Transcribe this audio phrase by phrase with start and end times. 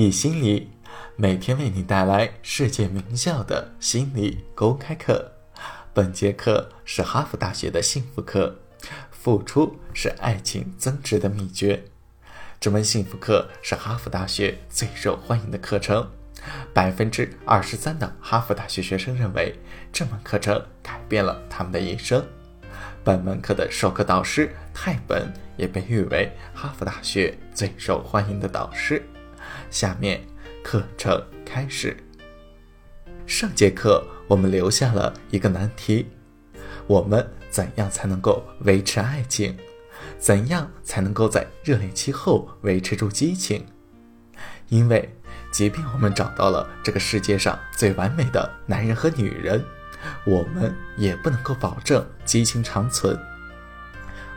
[0.00, 0.70] 易心理
[1.16, 5.32] 每天为你带来世界名校的心理公开课。
[5.92, 8.54] 本节课是哈佛大学的幸福课，
[9.10, 11.82] 付出是爱情增值的秘诀。
[12.60, 16.08] 这门幸福课是哈佛大学最受欢迎的课程，
[16.72, 19.58] 百分之二十三的哈佛大学学生认为
[19.92, 22.24] 这门课程改变了他们的一生。
[23.02, 29.02] 本门课的授课导师泰本也被誉为哈佛大学最受欢迎的导师。
[29.70, 30.20] 下面
[30.62, 31.96] 课程开始。
[33.26, 36.06] 上节课我们留下了一个难题：
[36.86, 39.56] 我们怎样才能够维持爱情？
[40.18, 43.66] 怎样才能够在热恋期后维持住激情？
[44.68, 45.14] 因为，
[45.50, 49.62] 即便我们找到了这个世界上最完美的男人和女人，
[50.24, 53.18] 我们也不能够保证激情长存。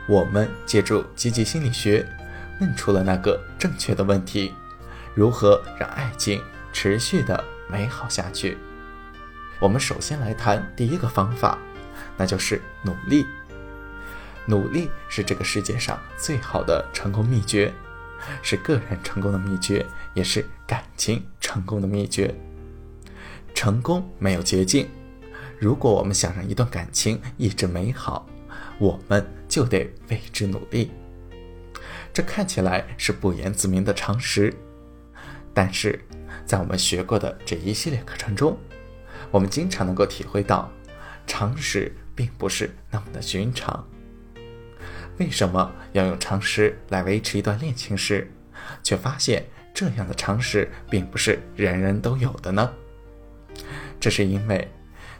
[0.06, 2.06] 我们借助积极心理学，
[2.60, 4.52] 问出了那个正确的问题。
[5.14, 8.56] 如何让爱情持续的美好下去？
[9.60, 11.58] 我们首先来谈第一个方法，
[12.16, 13.26] 那就是努力。
[14.46, 17.72] 努力是这个世界上最好的成功秘诀，
[18.42, 22.34] 是个人成功的秘诀，也是感情成功的秘诀。
[23.54, 24.88] 成功没有捷径，
[25.58, 28.26] 如果我们想让一段感情一直美好，
[28.78, 30.90] 我们就得为之努力。
[32.12, 34.52] 这看起来是不言自明的常识。
[35.54, 35.98] 但是，
[36.46, 38.56] 在我们学过的这一系列课程中，
[39.30, 40.70] 我们经常能够体会到，
[41.26, 43.86] 常识并不是那么的寻常。
[45.18, 48.32] 为什么要用常识来维持一段恋情时，
[48.82, 52.72] 却发现这样的常识并不是人人都有的呢？
[54.00, 54.66] 这是因为，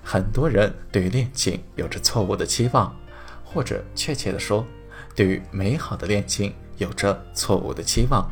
[0.03, 2.97] 很多人对于恋情有着错误的期望，
[3.44, 4.66] 或者确切的说，
[5.14, 8.28] 对于美好的恋情有着错误的期望。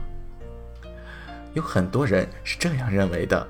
[1.55, 3.47] 有很多人是这样认为的：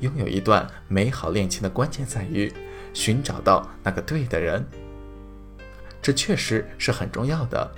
[0.00, 2.52] 拥有一段美好恋情的关键在于
[2.94, 4.64] 寻找到那个对的人。
[6.00, 7.70] 这确实是很重要的，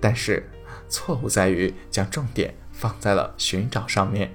[0.00, 0.48] 但是
[0.88, 4.30] 错误在于将重点放在了寻找上面。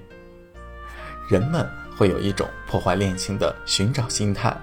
[1.30, 4.56] 人们会有一种破坏恋情的寻找心态，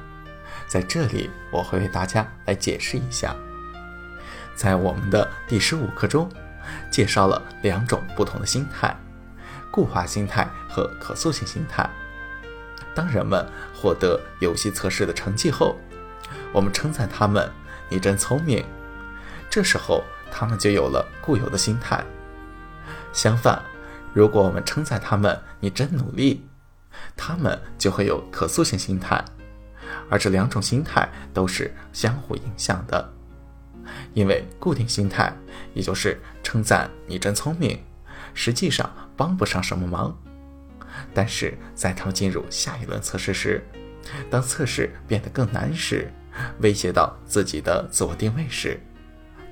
[0.68, 3.36] 在这里我会为大家来解释一下。
[4.54, 6.30] 在我们的第十五课中，
[6.92, 8.96] 介绍了两种不同的心态。
[9.72, 11.90] 固化心态和可塑性心态。
[12.94, 15.78] 当人们获得游戏测试的成绩后，
[16.52, 17.50] 我们称赞他们
[17.90, 18.66] ：“你真聪明。”
[19.50, 22.04] 这时候，他们就有了固有的心态。
[23.14, 23.62] 相反，
[24.14, 26.46] 如果我们称赞他们：“你真努力。”
[27.16, 29.24] 他们就会有可塑性心态。
[30.10, 33.14] 而这两种心态都是相互影响的，
[34.14, 35.34] 因为固定心态，
[35.74, 37.82] 也就是称赞“你真聪明”。
[38.34, 40.18] 实际上帮不上什么忙，
[41.14, 43.64] 但是在他们进入下一轮测试时，
[44.30, 46.12] 当测试变得更难时，
[46.60, 48.80] 威胁到自己的自我定位时，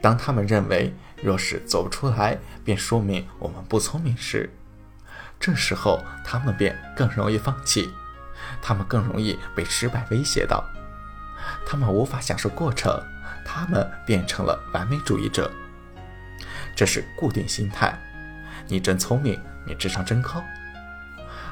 [0.01, 4.49] 当他们认为若是走不出来，便说明我们不聪明时，
[5.39, 7.89] 这时候他们便更容易放弃，
[8.61, 10.63] 他们更容易被失败威胁到，
[11.65, 12.91] 他们无法享受过程，
[13.45, 15.51] 他们变成了完美主义者，
[16.75, 17.97] 这是固定心态。
[18.71, 20.43] 你真聪明，你智商真高，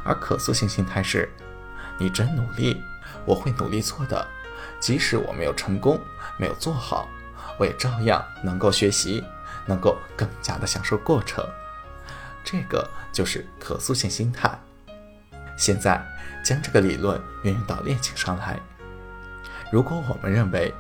[0.04, 1.28] 而可塑性心态是：
[1.98, 2.80] 你真努力，
[3.26, 4.28] 我会努力做的，
[4.80, 6.00] 即使我没有成功，
[6.38, 7.10] 没有做好，
[7.58, 9.24] 我也照样能够学习，
[9.66, 11.44] 能够更加的享受过程。
[12.44, 14.56] 这个就是可塑性心态。
[15.58, 16.00] 现在
[16.46, 18.60] 将这个理论运用到恋情上来，
[19.72, 20.72] 如果我们认为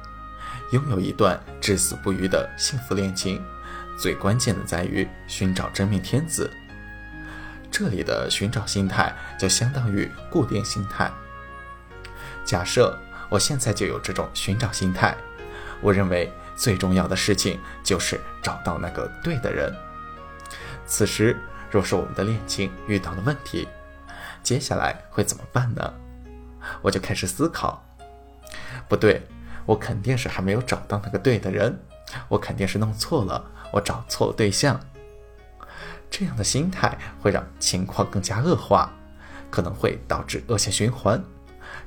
[0.71, 3.43] 拥有一段至死不渝的幸福恋情。
[3.97, 6.49] 最关键的在于寻找真命天子。
[7.69, 11.11] 这里的寻找心态就相当于固定心态。
[12.45, 12.97] 假设
[13.29, 15.15] 我现在就有这种寻找心态，
[15.81, 19.75] 我认为最重要的事情就是找到那个对的人。
[20.85, 21.35] 此时，
[21.69, 23.67] 若是我们的恋情遇到了问题，
[24.41, 25.93] 接下来会怎么办呢？
[26.81, 27.83] 我就开始思考：
[28.87, 29.21] 不对，
[29.65, 31.77] 我肯定是还没有找到那个对的人，
[32.29, 33.51] 我肯定是弄错了。
[33.71, 34.79] 我找错了对象，
[36.09, 38.91] 这样的心态会让情况更加恶化，
[39.49, 41.21] 可能会导致恶性循环。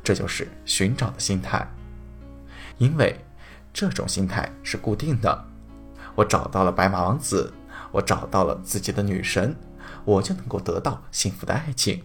[0.04, 1.66] 这就是寻找的心态，
[2.78, 3.18] 因为
[3.72, 5.46] 这种心态是固定的。
[6.14, 7.52] 我找到了白马王子，
[7.92, 9.56] 我找到了自己的女神，
[10.04, 12.04] 我就能够得到幸福的爱情。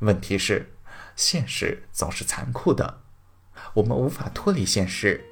[0.00, 0.74] 问题是，
[1.14, 2.98] 现实总是残酷的，
[3.74, 5.24] 我们无法脱离现实。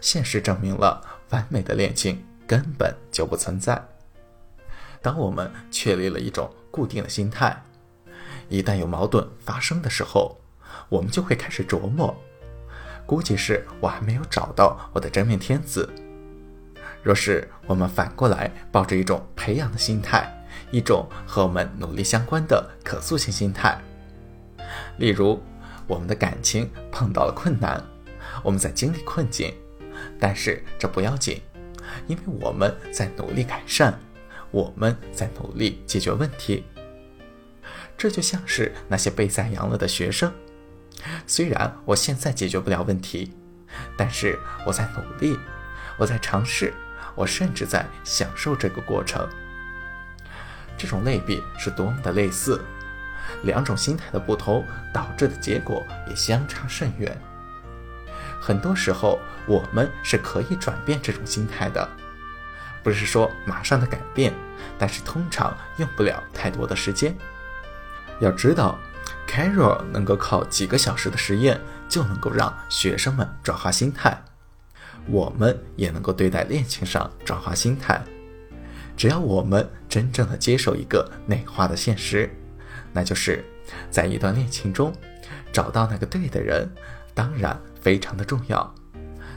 [0.00, 2.24] 现实证明了完美的恋情。
[2.50, 3.80] 根本就不存在。
[5.00, 7.62] 当我们确立了一种固定的心态，
[8.48, 10.36] 一旦有矛盾发生的时候，
[10.88, 12.12] 我们就会开始琢磨：
[13.06, 15.88] 估计是我还没有找到我的真命天子。
[17.04, 20.28] 若是我们反过来抱着一种培养的心态，
[20.72, 23.80] 一种和我们努力相关的可塑性心态，
[24.98, 25.40] 例如
[25.86, 27.80] 我们的感情碰到了困难，
[28.42, 29.54] 我们在经历困境，
[30.18, 31.40] 但是这不要紧，
[32.06, 33.98] 因为我们在努力改善，
[34.50, 36.64] 我们在努力解决问题。
[37.96, 40.32] 这就像是那些被赞扬了的学生，
[41.26, 43.34] 虽然我现在解决不了问题，
[43.96, 45.38] 但是我在努力，
[45.98, 46.72] 我在尝试，
[47.14, 49.28] 我甚至在享受这个过程。
[50.78, 52.64] 这种类比是多么的类似，
[53.42, 54.64] 两种心态的不同
[54.94, 57.14] 导致的结果也相差甚远。
[58.40, 61.88] 很多时候，我们是可以转变这种心态的，
[62.82, 64.32] 不是说马上的改变，
[64.78, 67.14] 但是通常用不了太多的时间。
[68.20, 68.78] 要知道
[69.28, 74.18] ，Carol 能够靠几个小时的实验就能够让学生们转化心态，
[75.06, 78.02] 我们也能够对待恋情上转化心态。
[78.96, 82.30] 只要我们真正的接受一个内化的现实，
[82.92, 83.42] 那就是
[83.90, 84.92] 在一段恋情中
[85.50, 86.68] 找到那个对的人，
[87.14, 88.74] 当然非常的重要，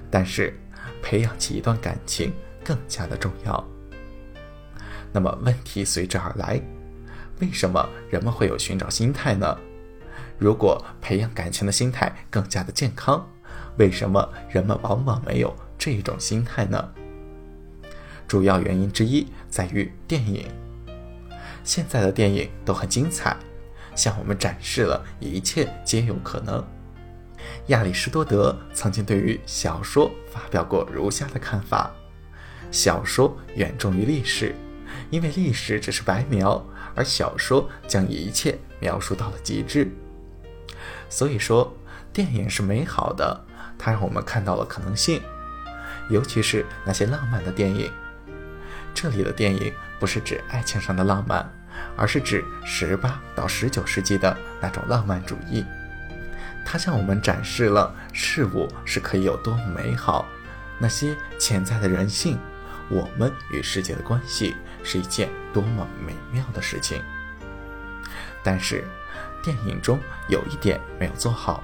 [0.10, 0.54] 但是
[1.02, 2.34] 培养起一段感情
[2.64, 3.68] 更加的重要。
[5.12, 6.62] 那么问题随之而来。
[7.42, 9.58] 为什么人们会有寻找心态呢？
[10.38, 13.28] 如果培养感情的心态更加的健康，
[13.78, 16.94] 为什么人们往往没有这种心态呢？
[18.28, 20.48] 主要原因之一在于电影。
[21.64, 23.36] 现在的电影都很精彩，
[23.96, 26.64] 向我们展示了一切皆有可能。
[27.68, 31.92] 亚里士多德曾经对于小说发表过如下的看法：
[32.72, 34.56] 小说远重于历史，
[35.10, 36.64] 因为历史只是白描。
[36.96, 39.88] 而小说将一切描述到了极致，
[41.10, 41.76] 所以说
[42.14, 43.46] 电影是美好的，
[43.80, 45.20] 它让我们看到了可能性，
[46.12, 47.92] 尤其是那些浪漫的电影。
[48.94, 51.52] 这里的电影不是指爱情上的浪漫，
[51.98, 55.66] 而是指十八到十九世纪的那种浪漫主义。
[56.66, 60.26] 它向我们展示了事物是可以有多美好，
[60.80, 62.38] 那些潜在的人性。
[62.90, 67.02] 我们与世界的关系是一件多么美妙的事情，
[68.44, 68.84] 但是
[69.42, 71.64] 电影中有一点没有做好，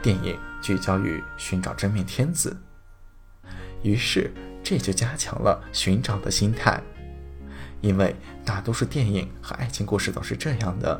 [0.00, 2.56] 电影聚焦于寻找真命天子，
[3.82, 4.32] 于是
[4.62, 6.80] 这就加强了寻找的心态，
[7.80, 8.14] 因为
[8.44, 10.98] 大多数电影和爱情故事都是这样的，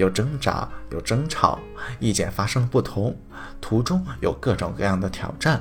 [0.00, 1.58] 有挣扎，有争吵，
[1.98, 3.14] 意见发生了不同，
[3.60, 5.60] 途中有各种各样的挑战，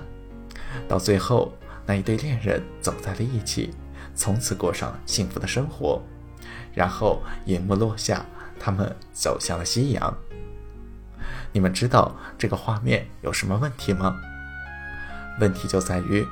[0.87, 1.53] 到最后。
[1.85, 3.73] 那一对恋人走在了一起，
[4.13, 5.99] 从此过上幸福的生活。
[6.71, 8.23] 然后夜幕落下，
[8.59, 10.15] 他们走向了夕阳。
[11.51, 14.15] 你们知道这个画面有什么问题吗？
[15.41, 16.23] 问题就在于，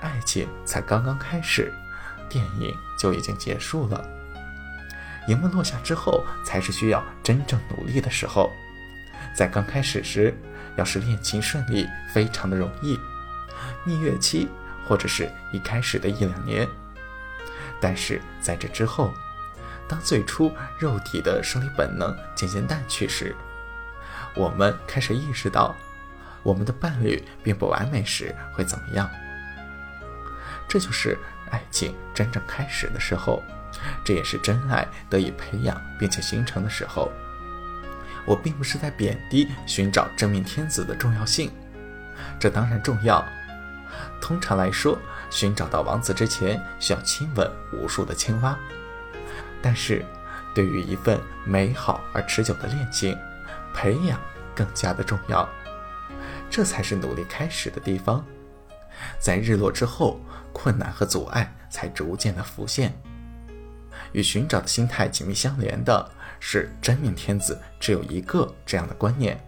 [0.00, 1.72] 爱情才刚刚开始，
[2.28, 4.15] 电影就已经结束了。
[5.26, 8.52] 荧幕落下之后，才是需要真正努力的时候。
[9.34, 10.34] 在刚开始时，
[10.76, 12.98] 要是恋情顺利，非常的容易。
[13.84, 14.48] 蜜月期。
[14.88, 16.64] 或者是一开始的一两年，
[17.80, 19.12] 但是在这之后，
[19.88, 23.34] 当最初肉体的生理本能渐渐淡去时，
[24.36, 25.74] 我们开始意识到，
[26.44, 29.10] 我们的伴侣并不完美时会怎么样？
[30.68, 31.18] 这就是
[31.50, 33.42] 爱情真正开始的时候，
[34.04, 37.10] 这也是真爱得以培养并且形成的时候。
[38.24, 41.50] 我并不是在贬低寻找真命天子的重要性，
[42.40, 43.24] 这当然重要。
[44.20, 44.98] 通常来说，
[45.30, 48.58] 寻找到王子之前需要亲吻无数的青蛙，
[49.62, 50.04] 但是，
[50.54, 53.16] 对于一份美好而持久的恋情，
[53.72, 54.18] 培养
[54.54, 55.48] 更加的重要。
[56.50, 58.24] 这才是努力开始的地方。
[59.20, 60.18] 在日落之后，
[60.52, 62.92] 困难和阻碍才逐渐的浮现。
[64.12, 66.10] 与寻找的心态紧密相连的
[66.40, 69.38] 是真命天子只有一个这样的观念。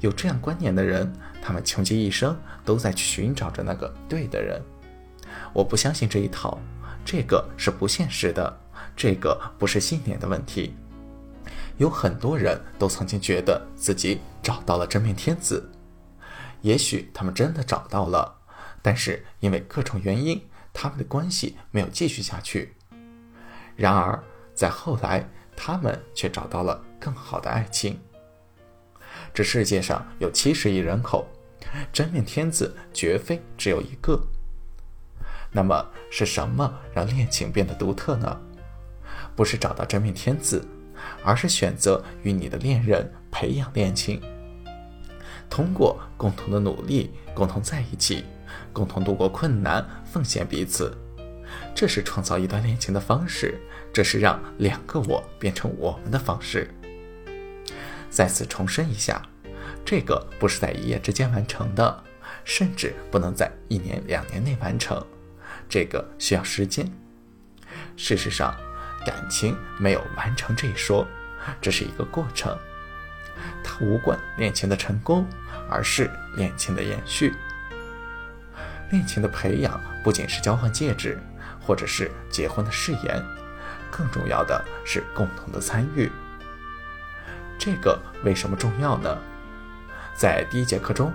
[0.00, 1.12] 有这样观念的人。
[1.42, 4.60] 他们穷极一生都在去寻找着那个对的人，
[5.52, 6.58] 我不相信这一套，
[7.04, 8.60] 这个是不现实的，
[8.96, 10.74] 这个不是信念的问题。
[11.76, 15.70] 有很多人都曾经觉得自己找到了真命天子，
[16.62, 18.38] 也许他们真的找到了，
[18.82, 22.75] 但是因为各种原因，他们的关系没有继续下去。
[23.76, 24.20] 然而
[24.54, 28.00] 在后来，他们却找到了更好的爱情。
[29.32, 31.26] 这世界上有七十亿人口。
[31.92, 34.18] 真命天子绝非只有一个。
[35.50, 38.40] 那么是什么让恋情变得独特呢？
[39.34, 40.64] 不是找到真命天子，
[41.24, 44.22] 而是选择与你的恋人培养恋情，
[45.50, 48.24] 通过共同的努力，共同在一起，
[48.72, 50.96] 共同度过困难，奉献彼此。
[51.74, 53.60] 这是创造一段恋情的方式，
[53.92, 56.70] 这是让两个我变成我们的方式。
[58.08, 59.20] 再次重申一下，
[59.84, 62.04] 这个不是在一夜之间完成的，
[62.44, 65.04] 甚至不能在一年两年内完成，
[65.68, 66.90] 这个需要时间。
[67.96, 68.56] 事实上，
[69.04, 71.06] 感情没有完成这一说，
[71.60, 72.56] 这是一个过程，
[73.62, 75.26] 它无关恋情的成功，
[75.68, 77.34] 而是恋情的延续。
[78.90, 81.20] 恋情的培养不仅是交换戒指，
[81.66, 83.20] 或者是结婚的誓言，
[83.90, 86.10] 更重要的是共同的参与。
[87.58, 89.18] 这个为什么重要呢？
[90.14, 91.12] 在第一节课中，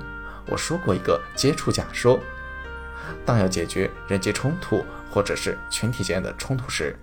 [0.48, 2.20] 我说过一个接触假说。
[3.26, 6.96] 当要解决人际冲突或者是群体间的冲突时，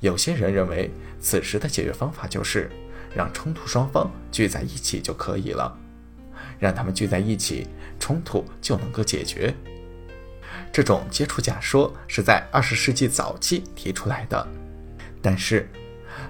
[0.00, 0.90] 有些人认为
[1.20, 2.70] 此时的解决方法就是
[3.14, 5.76] 让冲突双方聚在一起就可以了，
[6.58, 9.54] 让他们聚在一起，冲突就能够解决。
[10.74, 14.44] 这种接触假说是在二十世纪早期提出来的，
[15.22, 15.70] 但是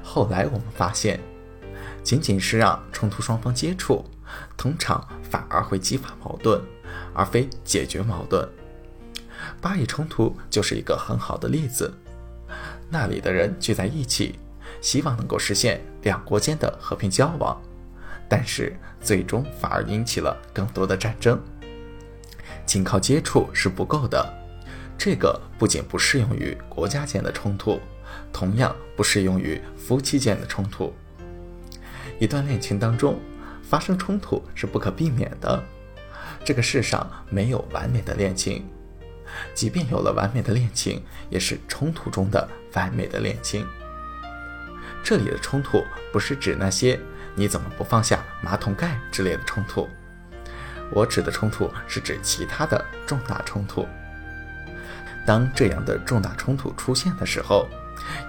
[0.03, 1.19] 后来我们发现。
[2.03, 4.05] 仅仅是让冲突双方接触，
[4.59, 6.61] 通常反而会激发矛盾，
[7.15, 8.47] 而非解决矛盾。
[9.63, 11.91] 巴以冲突就是一个很好的例子。
[12.91, 14.39] 那里的人聚在一起，
[14.83, 17.59] 希望能够实现两国间的和平交往，
[18.29, 21.43] 但是最终反而引起了更多的战争。
[22.67, 24.33] 仅靠接触是不够的，
[24.97, 27.81] 这个不仅不适用于国家间的冲突，
[28.33, 30.95] 同样不适用于夫妻间的冲突。
[32.19, 33.21] 一段恋情当中
[33.63, 35.63] 发生冲突是不可避免的，
[36.45, 38.65] 这个世上没有完美的恋情，
[39.55, 43.67] 即便有了完美的恋情，也是冲突中的完美的恋情。
[45.03, 46.99] 这里的冲突不是指那些
[47.35, 49.89] 你怎么不放下马桶盖之类的冲突，
[50.91, 53.87] 我指的冲突是指其他的重大冲突。
[55.27, 57.67] 当这样的重大冲突出现的时候，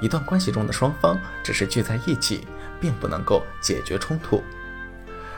[0.02, 2.48] 一段关系中的双方只是聚在一起。
[2.78, 4.44] 并不能够解决冲突，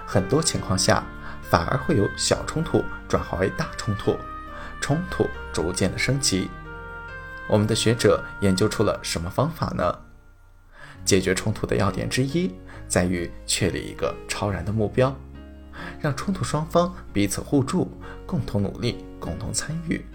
[0.07, 1.03] 很多情况下
[1.43, 4.17] 反而会有小冲突转化为大冲突，
[4.81, 6.49] 冲突逐渐的升级。
[7.47, 9.99] 我们的学者研究出了什么方法呢？
[11.05, 12.51] 解决冲突的要点之一
[12.87, 15.15] 在于确立一个超然的目标，
[15.99, 17.89] 让冲突双方彼此互助，
[18.25, 20.05] 共同努力，共同参与。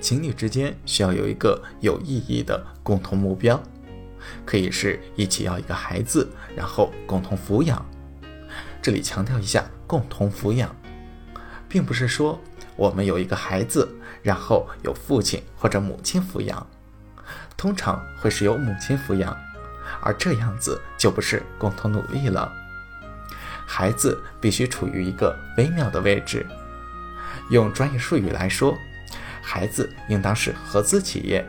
[0.00, 3.60] 情侣之间需要有一个有意义的共同目标。
[4.46, 6.26] 可以是一起要一个孩子，
[6.56, 7.84] 然后共同抚养。
[8.80, 10.74] 这里强调一下，共同抚养，
[11.68, 12.40] 并不是说
[12.74, 13.86] 我们有一个孩子，
[14.22, 16.66] 然后由父亲或者母亲抚养，
[17.54, 19.36] 通常会是由母亲抚养，
[20.00, 22.50] 而这样子就不是共同努力了。
[23.66, 26.46] 孩子必须处于一个微妙的位置，
[27.50, 28.76] 用专业术语来说，
[29.42, 31.44] 孩子应当是合资企业。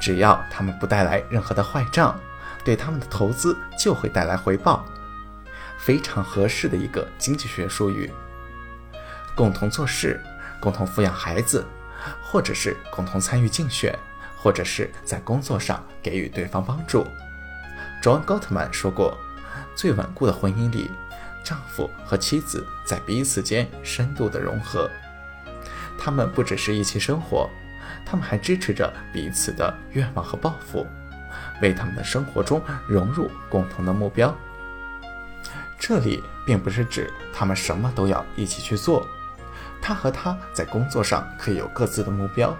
[0.00, 2.18] 只要他们不带来任何的坏账，
[2.64, 4.84] 对他们的投资就会带来回报，
[5.78, 8.10] 非常合适的一个经济学术语。
[9.34, 10.20] 共同做事，
[10.60, 11.64] 共同抚养孩子，
[12.22, 13.98] 或者是共同参与竞选，
[14.36, 17.06] 或者是在工作上给予对方帮助。
[18.02, 19.16] John Gottman 说过，
[19.74, 20.90] 最稳固的婚姻里，
[21.44, 24.90] 丈夫和妻子在彼此间深度的融合，
[25.98, 27.48] 他们不只是一起生活。
[28.04, 30.86] 他们还支持着彼此的愿望和抱负，
[31.60, 34.34] 为他们的生活中融入共同的目标。
[35.78, 39.06] 这里并不是指他们什么都要一起去做，
[39.80, 42.56] 他和他在工作上可以有各自的目标，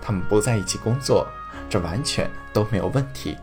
[0.00, 1.26] 他们不在一起工作，
[1.68, 3.36] 这完全都没有问题。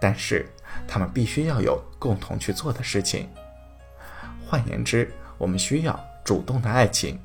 [0.00, 0.48] 但是
[0.86, 3.28] 他们必须要有共同去做的事情。
[4.50, 7.20] 换言之，我们需要主动的爱情。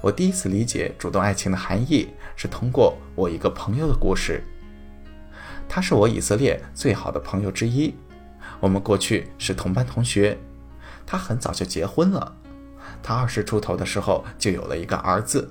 [0.00, 4.40] 我第一次理解主动爱情的含义，是通过我一个朋友的故事。
[5.68, 7.92] 他是我以色列最好的朋友之一，
[8.60, 10.38] 我们过去是同班同学。
[11.04, 12.36] 他很早就结婚了，
[13.02, 15.50] 他二十出头的时候就有了一个儿子。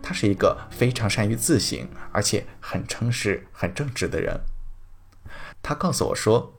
[0.00, 4.42] 他是一个非常善于自省，而且很诚实、很正直的人。
[5.60, 6.54] 他告诉我说，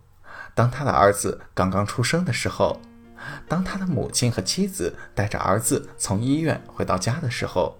[0.60, 2.78] 当他的儿子刚刚出生的时候。
[3.48, 7.78] 当他的母亲和妻子带着儿子从医院回到家的时候，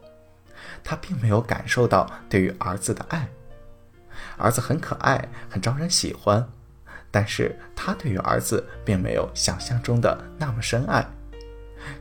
[0.82, 3.28] 他并没有感受到对于儿子的爱。
[4.38, 6.48] 儿子很可爱，很招人喜欢，
[7.12, 11.06] 但是他对于儿子并没有想象中的那么深爱，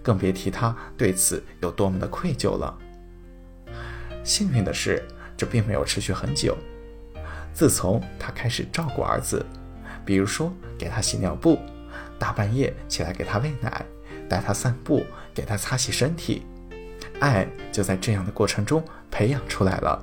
[0.00, 2.76] 更别提他对此有多么的愧疚了。
[4.22, 5.02] 幸运的是，
[5.36, 6.56] 这并没有持续很久。
[7.52, 9.44] 自从他开始照顾儿子，
[10.08, 11.60] 比如说给他洗尿布，
[12.18, 13.84] 大半夜起来给他喂奶，
[14.26, 16.46] 带他散步，给他擦洗身体，
[17.20, 20.02] 爱就在这样的过程中培养出来了。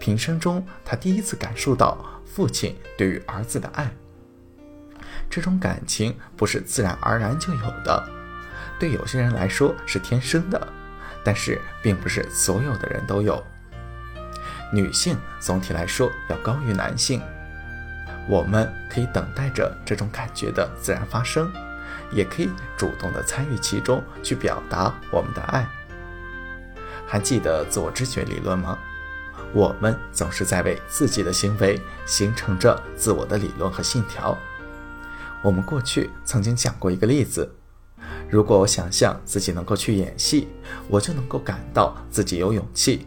[0.00, 1.96] 平生中，他第一次感受到
[2.26, 3.88] 父亲对于儿子的爱。
[5.30, 8.04] 这种感情不是自然而然就有的，
[8.80, 10.60] 对有些人来说是天生的，
[11.22, 13.40] 但是并不是所有的人都有。
[14.72, 17.22] 女性总体来说要高于男性，
[18.28, 21.50] 我们可以等待着这种感觉的自然发生，
[22.10, 25.66] 也可以主动的参与其中去表达我们的爱。
[27.06, 28.78] 还记得自我知觉理论吗？
[29.52, 34.38] 我们总是在为自己的行为形成着自我的理论和信条。
[35.42, 37.54] 我们过去曾经讲过一个例子：
[38.30, 40.48] 如果我想象自己能够去演戏，
[40.88, 43.06] 我就能够感到自己有勇气；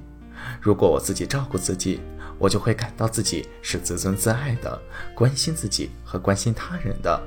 [0.62, 2.00] 如果我自己照顾自己，
[2.38, 4.82] 我就会感到自己是自尊自爱的，
[5.14, 7.22] 关心自己和关心他人的。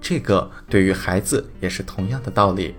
[0.00, 2.74] 这个对于孩子也是同样的道理。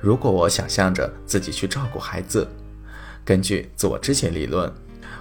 [0.00, 2.48] 如果我想象着自己去照顾孩子，
[3.24, 4.72] 根据自我知觉理论，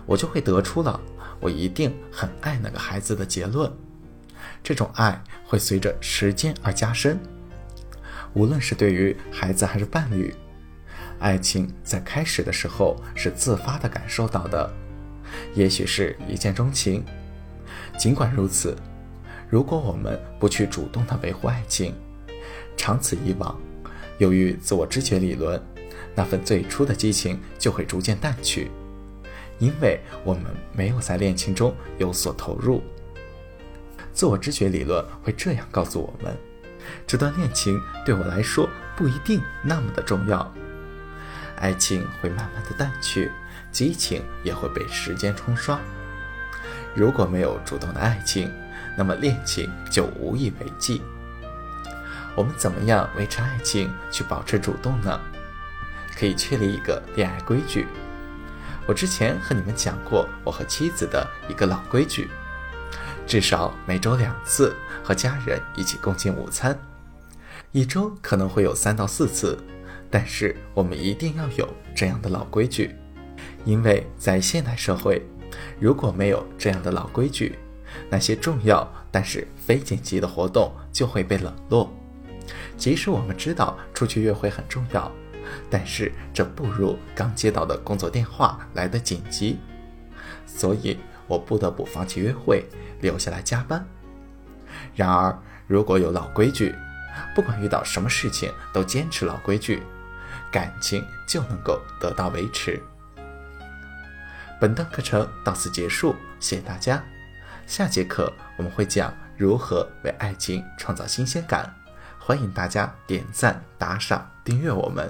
[0.06, 1.00] 我就会得出了
[1.40, 3.72] 我一定很爱那个孩子的结论。
[4.64, 7.20] 这种爱会随着时间而加深，
[8.34, 10.34] 无论是对于孩子还是伴侣，
[11.20, 14.70] 爱情在开始的时候是自发的感受到的，
[15.56, 17.04] 也许是一见钟情。
[17.98, 18.76] 尽管如此，
[19.50, 21.94] 如果我们不去主动的维护爱情，
[22.78, 23.60] 长此以往，
[24.18, 25.62] 由于自我知觉理论，
[26.16, 28.72] 那份最初的激情就会逐渐淡去，
[29.58, 32.82] 因为我们没有在恋情中有所投入。
[34.14, 36.36] 自我知觉理论会这样告诉我们：
[37.06, 40.54] 这段恋情对我来说不一定那么的重要，
[41.58, 43.32] 爱情会慢慢的淡去，
[43.72, 45.80] 激情也会被时间冲刷。
[46.96, 48.52] 如果没有主动的爱情，
[48.98, 51.02] 那么恋情就无以为继。
[52.36, 55.20] 我们怎么样维持爱情，去保持主动呢？
[56.18, 57.88] 可以确立一个恋爱规矩。
[58.88, 62.30] 我之前和你们讲过，我和妻子的一个老规矩。
[63.28, 66.78] 至少每周两次和家人一起共进午餐，
[67.72, 69.58] 一周可能会有三到四次，
[70.10, 72.96] 但是我们一定要有这样的老规矩，
[73.66, 75.22] 因为在现代社会，
[75.80, 77.58] 如果没有这样的老规矩，
[78.10, 81.92] 那些重要但是非紧急的活动就会被冷落。
[82.78, 85.12] 即使我们知道出去约会很重要，
[85.70, 89.60] 但是这不如刚接到的工作电话来的紧急，
[90.46, 92.66] 所以我不得不放弃约会。
[93.02, 93.88] 留下来加班。
[94.94, 95.34] 然而，
[95.68, 96.76] 如果有老规矩，
[97.34, 99.82] 不管遇到什么事情都坚持老规矩，
[100.52, 102.78] 感情就能够得到维持。
[104.60, 107.02] 本段课程到此结束，谢谢大家。
[107.66, 111.74] 下节课我们会讲如何为爱情创造新鲜感，
[112.20, 115.10] 欢迎大家点赞、打赏、订阅我们。